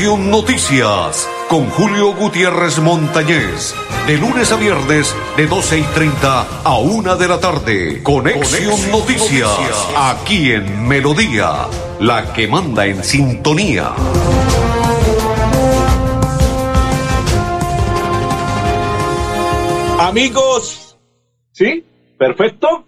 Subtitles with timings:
[0.00, 3.74] Conexión Noticias con Julio Gutiérrez Montañez.
[4.06, 8.02] De lunes a viernes, de 12 y 30 a 1 de la tarde.
[8.02, 9.50] Conexión, Noticias,
[9.94, 11.66] aquí en Melodía,
[12.00, 13.92] la que manda en sintonía.
[19.98, 20.96] Amigos,
[21.52, 21.84] ¿sí?
[22.16, 22.86] Perfecto.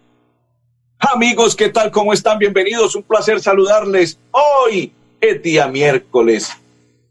[0.98, 1.90] Amigos, ¿qué tal?
[1.90, 2.38] ¿Cómo están?
[2.38, 2.94] Bienvenidos.
[2.94, 4.18] Un placer saludarles.
[4.30, 6.56] Hoy es día miércoles.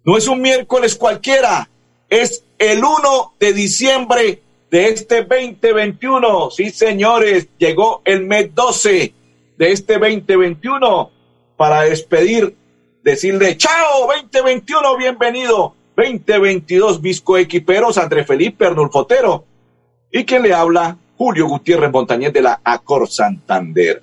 [0.04, 1.70] No es un miércoles cualquiera,
[2.10, 4.42] es el 1 de diciembre
[4.72, 6.50] de este 2021.
[6.50, 9.14] Sí, señores, llegó el mes 12
[9.58, 11.12] de este 2021
[11.56, 12.56] para despedir,
[13.04, 19.46] decirle chao 2021, bienvenido 2022, Visco Equiperos, André Felipe Arnulfotero
[20.12, 24.02] y quien le habla, Julio Gutiérrez Montañez de la Acor Santander.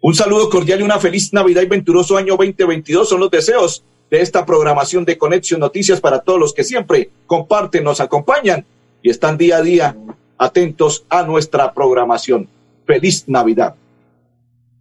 [0.00, 3.82] Un saludo cordial y una feliz Navidad y venturoso año 2022 son los deseos
[4.12, 8.66] de esta programación de Conexión Noticias para todos los que siempre comparten, nos acompañan
[9.02, 9.96] y están día a día
[10.36, 12.46] atentos a nuestra programación.
[12.86, 13.74] Feliz Navidad.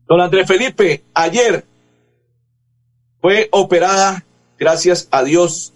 [0.06, 1.64] Don Andrés Felipe, ayer
[3.22, 4.26] fue operada,
[4.60, 5.72] gracias a Dios,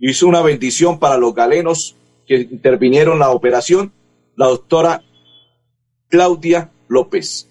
[0.00, 1.94] hizo una bendición para los galenos
[2.26, 3.92] que intervinieron la operación,
[4.34, 5.04] la doctora
[6.08, 7.48] Claudia López.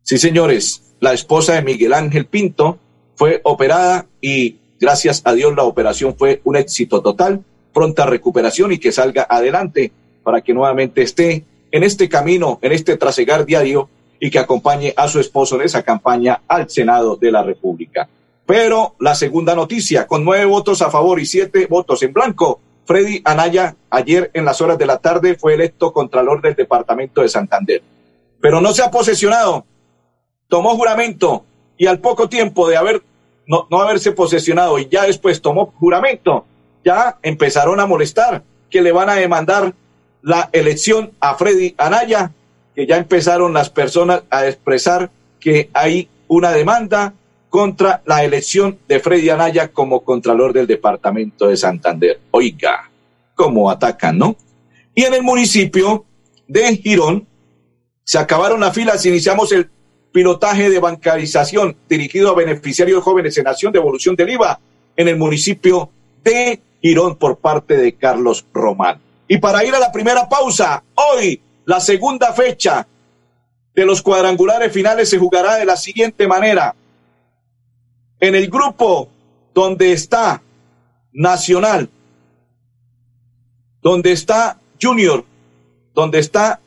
[0.00, 2.78] Sí, señores, la esposa de Miguel Ángel Pinto
[3.16, 7.42] fue operada y gracias a Dios la operación fue un éxito total,
[7.72, 9.90] pronta recuperación y que salga adelante
[10.22, 13.88] para que nuevamente esté en este camino, en este trasegar diario
[14.20, 18.08] y que acompañe a su esposo en esa campaña al Senado de la República.
[18.46, 23.20] Pero la segunda noticia, con nueve votos a favor y siete votos en blanco, Freddy
[23.24, 27.82] Anaya ayer en las horas de la tarde fue electo Contralor del Departamento de Santander.
[28.40, 29.66] Pero no se ha posesionado,
[30.48, 31.44] tomó juramento
[31.76, 33.02] y al poco tiempo de haber
[33.46, 36.44] no, no haberse posesionado y ya después tomó juramento,
[36.84, 39.74] ya empezaron a molestar que le van a demandar
[40.22, 42.32] la elección a Freddy Anaya,
[42.74, 47.14] que ya empezaron las personas a expresar que hay una demanda
[47.48, 52.20] contra la elección de Freddy Anaya como Contralor del Departamento de Santander.
[52.32, 52.90] Oiga,
[53.34, 54.36] cómo atacan, ¿no?
[54.94, 56.04] Y en el municipio
[56.48, 57.26] de Girón
[58.02, 59.70] se acabaron las filas, iniciamos el
[60.16, 64.58] pilotaje de bancarización dirigido a beneficiarios jóvenes en acción de evolución del IVA
[64.96, 65.90] en el municipio
[66.24, 68.98] de Girón por parte de Carlos Román.
[69.28, 72.88] Y para ir a la primera pausa, hoy la segunda fecha
[73.74, 76.74] de los cuadrangulares finales se jugará de la siguiente manera.
[78.18, 79.10] En el grupo
[79.52, 80.40] donde está
[81.12, 81.90] Nacional,
[83.82, 85.26] donde está Junior,
[85.92, 86.58] donde está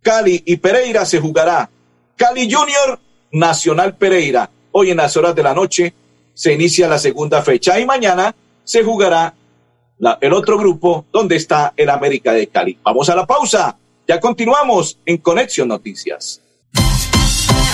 [0.00, 1.68] Cali y Pereira se jugará
[2.16, 2.98] Cali Junior,
[3.32, 4.50] Nacional Pereira.
[4.72, 5.94] Hoy en las horas de la noche
[6.32, 9.34] se inicia la segunda fecha y mañana se jugará
[10.20, 12.78] el otro grupo donde está el América de Cali.
[12.82, 13.76] Vamos a la pausa.
[14.06, 16.40] Ya continuamos en Conexión Noticias.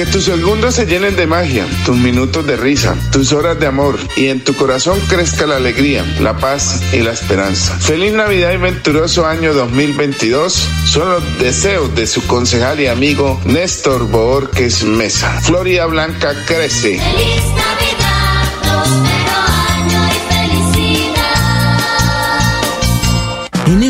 [0.00, 3.98] Que tus segundos se llenen de magia, tus minutos de risa, tus horas de amor
[4.16, 7.76] y en tu corazón crezca la alegría, la paz y la esperanza.
[7.78, 10.54] Feliz Navidad y venturoso año 2022
[10.86, 15.38] son los deseos de su concejal y amigo Néstor Borges Mesa.
[15.42, 16.98] Florida Blanca crece.
[16.98, 19.09] Feliz Navidad,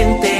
[0.00, 0.39] gente.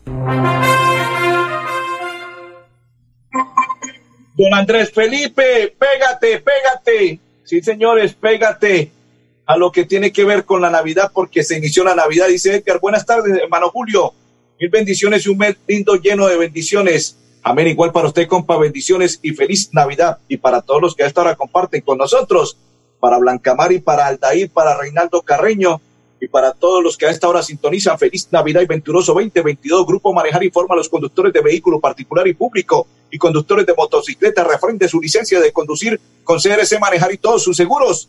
[4.37, 7.19] Don Andrés Felipe, pégate, pégate.
[7.43, 8.91] Sí, señores, pégate
[9.45, 12.27] a lo que tiene que ver con la Navidad, porque se inició la Navidad.
[12.27, 14.13] Dice Edgar, buenas tardes, hermano Julio.
[14.59, 17.17] Mil bendiciones y un mes lindo lleno de bendiciones.
[17.43, 17.67] Amén.
[17.67, 20.19] Igual para usted, compa, bendiciones y feliz Navidad.
[20.27, 22.57] Y para todos los que a esta hora comparten con nosotros,
[22.99, 25.81] para Blancamar y para Aldair, para Reinaldo Carreño
[26.21, 29.87] y para todos los que a esta hora sintonizan, feliz Navidad y venturoso 2022.
[29.87, 34.43] Grupo Manejar informa a los conductores de vehículo particular y público y conductores de motocicleta
[34.43, 38.07] refrende su licencia de conducir con CRC Manejar y todos sus seguros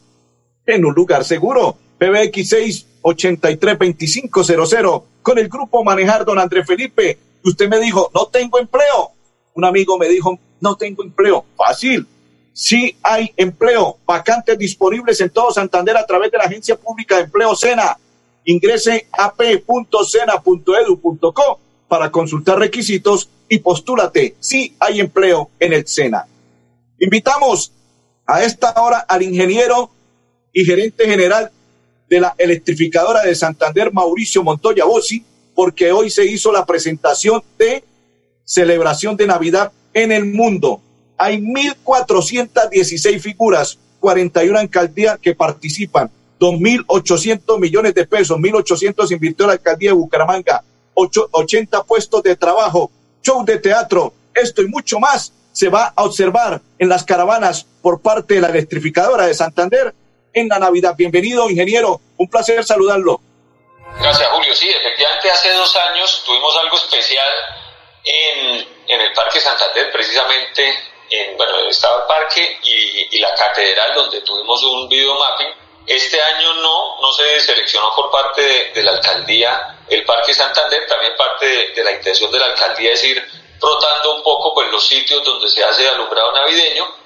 [0.67, 1.79] en un lugar seguro.
[1.99, 7.19] PBX 683 2500 con el grupo Manejar Don Andrés Felipe.
[7.43, 9.13] Usted me dijo, no tengo empleo.
[9.55, 11.47] Un amigo me dijo, no tengo empleo.
[11.57, 12.07] Fácil.
[12.53, 13.97] Sí hay empleo.
[14.05, 17.97] Vacantes disponibles en todo Santander a través de la Agencia Pública de Empleo SENA.
[18.45, 19.61] Ingrese a p.sena.edu.co
[21.89, 26.27] para consultar requisitos y postúlate si hay empleo en el SENA.
[26.99, 27.73] Invitamos
[28.27, 29.91] a esta hora al ingeniero
[30.53, 31.51] y gerente general
[32.09, 37.85] de la electrificadora de Santander, Mauricio Montoya Bossi, porque hoy se hizo la presentación de
[38.45, 40.81] celebración de Navidad en el mundo.
[41.17, 46.11] Hay 1.416 figuras, 41 alcaldías que participan,
[46.43, 52.91] 2.800 millones de pesos, 1.800 invirtió la alcaldía de Bucaramanga, 80 puestos de trabajo,
[53.23, 58.03] show de teatro, esto y mucho más se va a observar en las caravanas por
[58.03, 59.95] parte de la electrificadora de Santander
[60.33, 60.97] en la Navidad.
[60.97, 63.21] Bienvenido, ingeniero, un placer saludarlo.
[64.01, 64.53] Gracias, Julio.
[64.53, 67.29] Sí, efectivamente hace dos años tuvimos algo especial
[68.05, 70.75] en, en el Parque Santander, precisamente,
[71.09, 75.62] en, bueno, estaba el parque y, y la catedral donde tuvimos un video mapping.
[75.87, 81.15] Este año no, no se seleccionó por parte de, la alcaldía el Parque Santander, también
[81.17, 83.23] parte de, la intención de la alcaldía es ir
[83.61, 87.03] rotando un poco pues, los sitios donde se hace alumbrado navideño.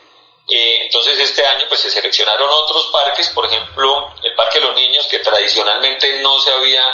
[0.49, 4.77] Eh, entonces este año pues se seleccionaron otros parques, por ejemplo el Parque de los
[4.77, 6.85] Niños que tradicionalmente no se había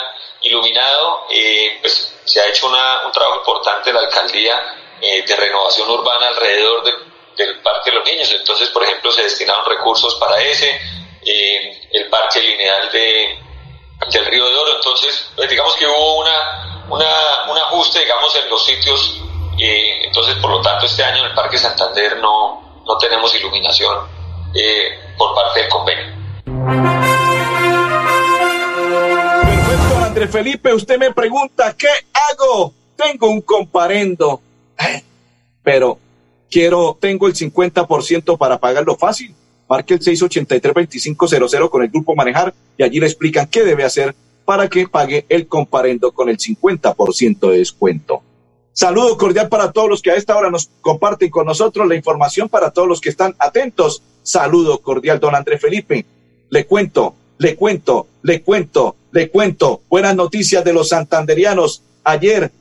[0.41, 5.89] iluminado, eh, pues se ha hecho una, un trabajo importante la alcaldía eh, de renovación
[5.89, 6.93] urbana alrededor de,
[7.35, 8.31] del Parque de los Niños.
[8.31, 10.79] Entonces, por ejemplo, se destinaron recursos para ese,
[11.25, 13.37] eh, el Parque Lineal de,
[14.11, 14.75] del Río de Oro.
[14.75, 19.21] Entonces, pues, digamos que hubo una, una, un ajuste, digamos, en los sitios.
[19.59, 23.97] Eh, entonces, por lo tanto, este año en el Parque Santander no, no tenemos iluminación
[24.55, 26.13] eh, por parte del convenio.
[29.45, 32.73] Perfecto, Andrés Felipe, usted me pregunta, ¿qué hago?
[32.95, 34.41] Tengo un comparendo,
[35.63, 35.97] pero
[36.49, 39.35] quiero, tengo el 50% para pagarlo fácil.
[39.69, 44.15] Marque el 683-2500 con el grupo Manejar y allí le explican qué debe hacer
[44.45, 48.21] para que pague el comparendo con el 50% de descuento.
[48.73, 52.49] Saludo cordial para todos los que a esta hora nos comparten con nosotros la información
[52.49, 54.01] para todos los que están atentos.
[54.23, 56.05] Saludo cordial, don Andrés Felipe.
[56.49, 59.81] Le cuento, le cuento, le cuento, le cuento.
[59.89, 61.83] Buenas noticias de los santanderianos.
[62.03, 62.51] Ayer,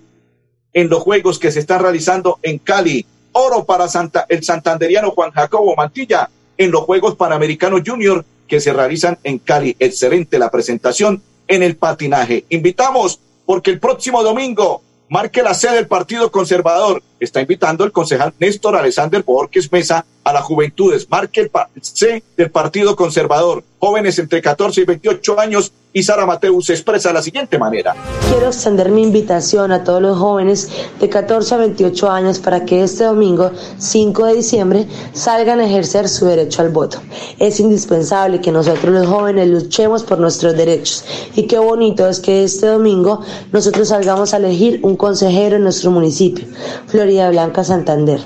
[0.74, 5.30] en los juegos que se están realizando en Cali, oro para Santa, el santanderiano Juan
[5.30, 6.28] Jacobo Mantilla
[6.62, 9.76] en los Juegos Panamericanos Junior que se realizan en Cali.
[9.78, 12.44] Excelente la presentación en el patinaje.
[12.50, 17.02] Invitamos porque el próximo domingo marque la sede del Partido Conservador.
[17.20, 21.08] Está invitando el concejal Néstor Alexander Borges Mesa a las juventudes.
[21.10, 21.50] Marque el
[21.82, 23.62] C del Partido Conservador.
[23.78, 25.72] Jóvenes entre 14 y 28 años.
[25.94, 27.94] Y Sara Mateus se expresa de la siguiente manera.
[28.30, 32.82] Quiero extender mi invitación a todos los jóvenes de 14 a 28 años para que
[32.82, 37.02] este domingo 5 de diciembre salgan a ejercer su derecho al voto.
[37.38, 42.42] Es indispensable que nosotros los jóvenes luchemos por nuestros derechos y qué bonito es que
[42.42, 43.20] este domingo
[43.52, 46.46] nosotros salgamos a elegir un consejero en nuestro municipio,
[46.86, 48.20] Florida Blanca Santander.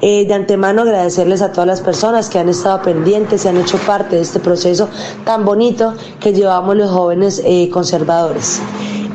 [0.00, 3.76] Eh, de antemano agradecerles a todas las personas que han estado pendientes y han hecho
[3.78, 4.88] parte de este proceso
[5.24, 8.60] tan bonito que llevamos los jóvenes eh, conservadores.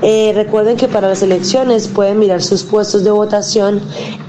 [0.02, 3.82] Eh, recuerden que para las elecciones pueden mirar sus puestos de votación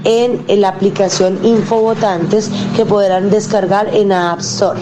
[0.03, 4.79] en, la aplicación Infovotantes que podrán descargar en App Store.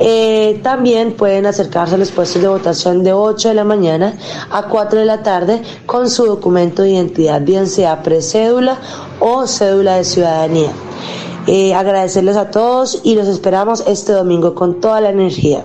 [0.00, 4.14] Eh, también pueden acercarse a los puestos de votación de 8 de la mañana
[4.50, 8.78] a 4 de la tarde con su documento de identidad, bien sea precédula
[9.20, 10.72] o cédula de ciudadanía.
[11.76, 15.64] Agradecerles a todos y los esperamos este domingo con toda la energía.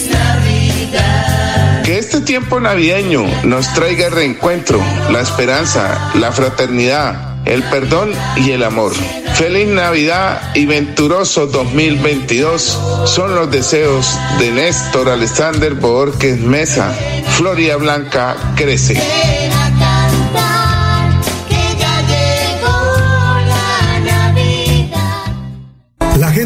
[2.23, 4.79] tiempo navideño nos traiga el reencuentro,
[5.11, 8.93] la esperanza, la fraternidad, el perdón y el amor.
[9.35, 16.93] Feliz Navidad y venturoso 2022 son los deseos de Néstor Alexander Borges Mesa.
[17.37, 19.01] Floria Blanca crece.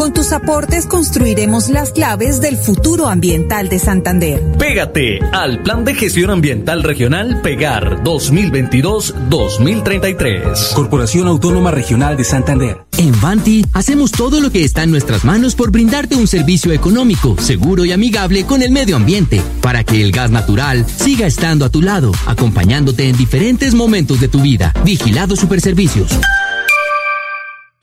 [0.00, 4.40] Con tus aportes construiremos las claves del futuro ambiental de Santander.
[4.58, 10.72] Pégate al Plan de Gestión Ambiental Regional Pegar 2022-2033.
[10.72, 12.78] Corporación Autónoma Regional de Santander.
[12.96, 17.36] En Vanti hacemos todo lo que está en nuestras manos por brindarte un servicio económico,
[17.38, 21.68] seguro y amigable con el medio ambiente, para que el gas natural siga estando a
[21.68, 24.72] tu lado, acompañándote en diferentes momentos de tu vida.
[24.82, 26.18] Vigilado Superservicios.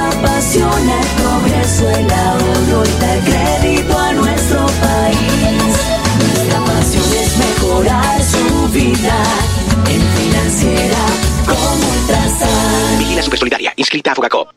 [0.00, 5.76] Apasiona el progreso, el ahorro y dar crédito a nuestro país.
[6.34, 9.22] Nuestra pasión es mejorar su vida
[9.88, 11.06] en financiera
[11.46, 12.98] como Ultrasan.
[12.98, 14.48] Vigila Supersolidaria, inscrita a Fogacop.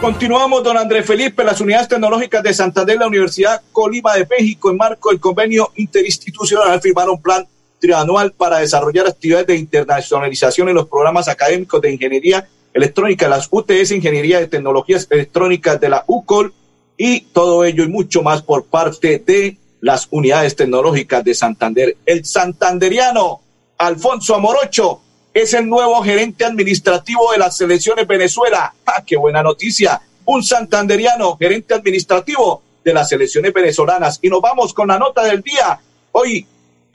[0.00, 4.76] Continuamos, don Andrés Felipe, las unidades tecnológicas de Santander, la Universidad Colima de México, en
[4.76, 7.46] marco del convenio interinstitucional, firmaron un plan
[7.80, 13.92] trianual para desarrollar actividades de internacionalización en los programas académicos de ingeniería electrónica, las UTS,
[13.92, 16.52] Ingeniería de Tecnologías Electrónicas de la UCOL,
[16.96, 21.96] y todo ello y mucho más por parte de las unidades tecnológicas de Santander.
[22.06, 23.40] El santanderiano
[23.78, 25.00] Alfonso Amorocho
[25.32, 28.74] es el nuevo gerente administrativo de las selecciones Venezuela.
[28.86, 30.00] ¡Ah, qué buena noticia!
[30.24, 34.18] Un santanderiano gerente administrativo de las selecciones venezolanas.
[34.22, 35.78] Y nos vamos con la nota del día.
[36.12, 36.46] Hoy,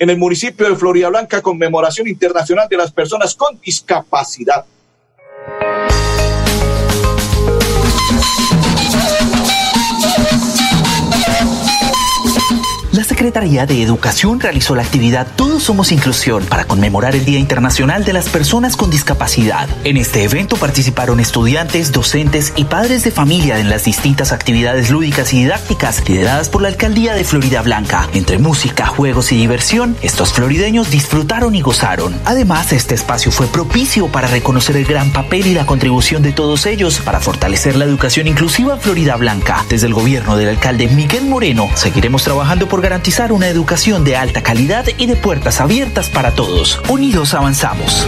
[0.01, 4.65] en el municipio de Florida Blanca, conmemoración internacional de las personas con discapacidad.
[13.21, 18.13] Secretaría de Educación realizó la actividad Todos Somos Inclusión para conmemorar el Día Internacional de
[18.13, 19.69] las Personas con Discapacidad.
[19.84, 25.36] En este evento participaron estudiantes, docentes y padres de familia en las distintas actividades lúdicas
[25.36, 28.10] y didácticas lideradas por la Alcaldía de Florida Blanca.
[28.15, 32.19] Entre música, juegos y diversión, estos florideños disfrutaron y gozaron.
[32.25, 36.65] Además, este espacio fue propicio para reconocer el gran papel y la contribución de todos
[36.65, 39.63] ellos para fortalecer la educación inclusiva en Florida Blanca.
[39.69, 44.41] Desde el gobierno del alcalde Miguel Moreno, seguiremos trabajando por garantizar una educación de alta
[44.41, 46.82] calidad y de puertas abiertas para todos.
[46.88, 48.08] Unidos avanzamos.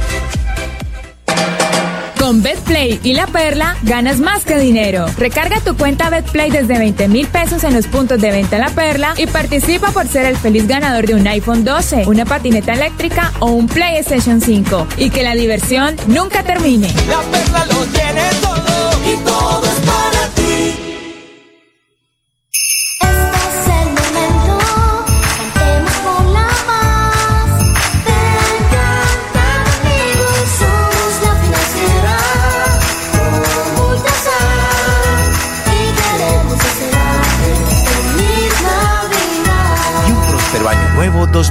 [2.31, 5.05] Con BetPlay y La Perla ganas más que dinero.
[5.17, 9.15] Recarga tu cuenta BetPlay desde 20 mil pesos en los puntos de venta La Perla
[9.17, 13.47] y participa por ser el feliz ganador de un iPhone 12, una patineta eléctrica o
[13.47, 14.87] un PlayStation 5.
[14.95, 16.87] Y que la diversión nunca termine.
[17.09, 19.90] La perla lo tiene todo y todo es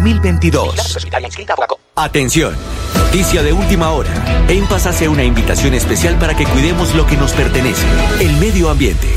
[0.00, 0.96] 2022.
[1.94, 2.54] Atención,
[2.94, 4.10] noticia de última hora.
[4.48, 7.84] En Paz hace una invitación especial para que cuidemos lo que nos pertenece,
[8.20, 9.08] el medio ambiente.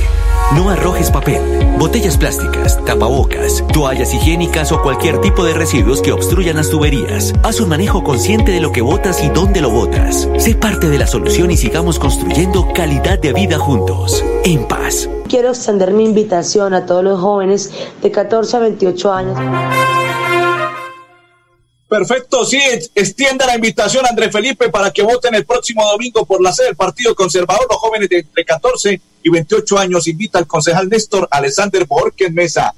[0.54, 1.42] No arrojes papel,
[1.80, 7.34] botellas plásticas, tapabocas, toallas higiénicas o cualquier tipo de residuos que obstruyan las tuberías.
[7.44, 10.28] Haz un manejo consciente de lo que botas y dónde lo botas.
[10.38, 14.22] Sé parte de la solución y sigamos construyendo calidad de vida juntos.
[14.44, 15.10] En paz.
[15.30, 20.03] Quiero extender mi invitación a todos los jóvenes de 14 a 28 años.
[21.94, 22.60] Perfecto, sí,
[22.96, 26.66] extienda la invitación a André Felipe para que voten el próximo domingo por la sede
[26.70, 27.68] del Partido Conservador.
[27.70, 32.74] Los jóvenes de entre 14 y 28 años invita al concejal Néstor Alexander Borges Mesa.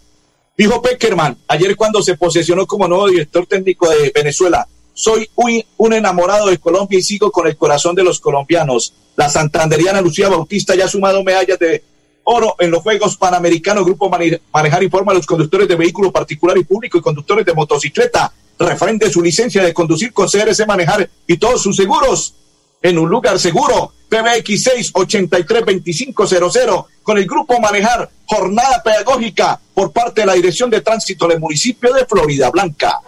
[0.57, 4.67] Dijo Peckerman ayer cuando se posesionó como nuevo director técnico de Venezuela.
[4.93, 5.29] Soy
[5.77, 8.93] un, enamorado de Colombia y sigo con el corazón de los colombianos.
[9.15, 11.85] La santanderiana Lucía Bautista ya ha sumado medallas de
[12.25, 13.85] oro en los Juegos Panamericanos.
[13.85, 17.53] Grupo Mane- Manejar informa a los conductores de vehículos particular y público y conductores de
[17.53, 22.33] motocicleta referente a su licencia de conducir con CRC Manejar y todos sus seguros
[22.81, 23.91] en un lugar seguro.
[24.07, 31.27] PBX 683-2500 con el grupo Manejar, jornada pedagógica por parte de la Dirección de Tránsito
[31.27, 33.01] del municipio de Florida Blanca.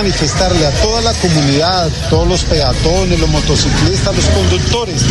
[0.00, 5.04] Manifestarle a toda la comunidad, todos los peatones, los motociclistas, los conductores,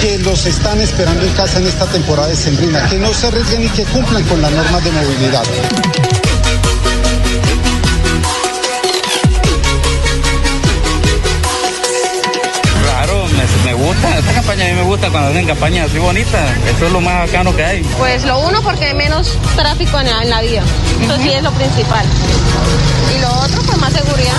[0.00, 3.64] que los están esperando en casa en esta temporada de sembrina, que no se arriesguen
[3.64, 6.09] y que cumplan con las normas de movilidad.
[15.00, 17.82] Gusta cuando hacen campañas así bonitas, eso es lo más bacano que hay.
[17.96, 20.62] Pues lo uno porque hay menos tráfico en la, en la vía.
[21.02, 22.04] Eso sí es lo principal.
[23.16, 24.36] Y lo otro, pues más seguridad.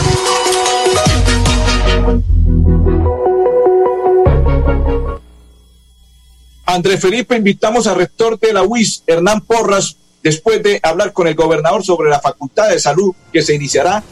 [6.65, 11.33] André Felipe, invitamos al rector de la UIS, Hernán Porras, después de hablar con el
[11.33, 14.03] gobernador sobre la facultad de salud que se iniciará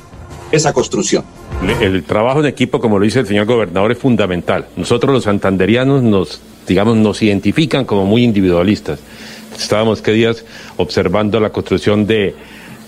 [0.52, 1.24] esa construcción.
[1.62, 4.68] El trabajo en equipo, como lo dice el señor gobernador, es fundamental.
[4.78, 9.00] Nosotros los santanderianos nos, digamos, nos identifican como muy individualistas.
[9.58, 10.46] Estábamos que días
[10.78, 12.34] observando la construcción de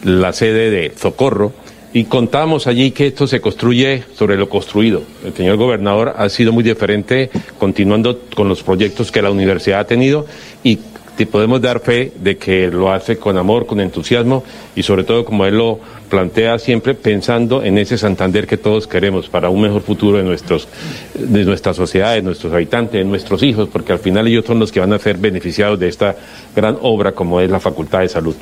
[0.04, 1.52] la sede de Socorro
[1.94, 5.04] y contábamos allí que esto se construye sobre lo construido.
[5.26, 7.30] El señor gobernador ha sido muy diferente,
[7.60, 10.26] continuando con los proyectos que la universidad ha tenido
[10.64, 10.80] y
[11.26, 14.44] te podemos dar fe de que lo hace con amor, con entusiasmo
[14.76, 15.80] y sobre todo como él lo
[16.10, 20.68] plantea siempre pensando en ese Santander que todos queremos para un mejor futuro de, nuestros,
[21.14, 24.72] de nuestra sociedad, de nuestros habitantes, de nuestros hijos, porque al final ellos son los
[24.72, 26.16] que van a ser beneficiados de esta
[26.56, 28.36] gran obra como es la Facultad de Salud.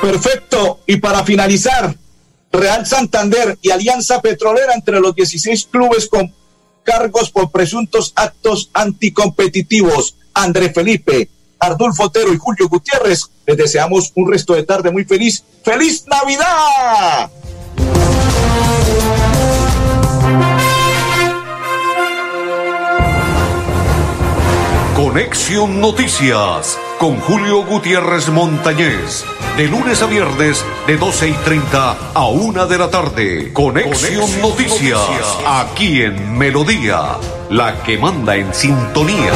[0.00, 0.80] Perfecto.
[0.86, 1.94] Y para finalizar,
[2.50, 6.32] Real Santander y Alianza Petrolera entre los 16 clubes con
[6.82, 10.16] cargos por presuntos actos anticompetitivos.
[10.34, 15.44] André Felipe, Ardulfo Otero y Julio Gutiérrez, les deseamos un resto de tarde muy feliz.
[15.64, 17.30] ¡Feliz Navidad!
[24.96, 29.24] Conexión Noticias con Julio Gutiérrez Montañez.
[29.56, 33.52] De lunes a viernes, de 12 y 30 a 1 de la tarde.
[33.52, 35.00] Conexión, Noticias,
[35.44, 37.18] aquí en Melodía,
[37.50, 39.32] la que manda en sintonía.